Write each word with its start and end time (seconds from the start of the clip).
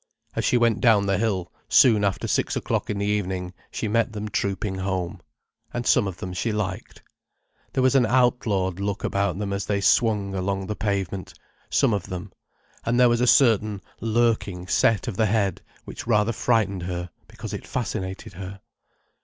As 0.35 0.43
she 0.43 0.57
went 0.57 0.81
down 0.81 1.05
the 1.05 1.19
hill 1.19 1.51
soon 1.69 2.03
after 2.03 2.27
six 2.27 2.55
o'clock 2.55 2.89
in 2.89 2.97
the 2.97 3.05
evening, 3.05 3.53
she 3.69 3.87
met 3.87 4.13
them 4.13 4.29
trooping 4.29 4.79
home. 4.79 5.21
And 5.75 5.85
some 5.85 6.07
of 6.07 6.17
them 6.17 6.33
she 6.33 6.51
liked. 6.51 7.03
There 7.73 7.83
was 7.83 7.93
an 7.93 8.07
outlawed 8.07 8.79
look 8.79 9.03
about 9.03 9.37
them 9.37 9.53
as 9.53 9.67
they 9.67 9.79
swung 9.79 10.33
along 10.33 10.65
the 10.65 10.75
pavement—some 10.75 11.93
of 11.93 12.07
them; 12.07 12.31
and 12.83 12.99
there 12.99 13.09
was 13.09 13.21
a 13.21 13.27
certain 13.27 13.79
lurking 13.99 14.65
set 14.65 15.07
of 15.07 15.17
the 15.17 15.27
head 15.27 15.61
which 15.85 16.07
rather 16.07 16.31
frightened 16.33 16.81
her 16.81 17.11
because 17.27 17.53
it 17.53 17.67
fascinated 17.67 18.33
her. 18.33 18.59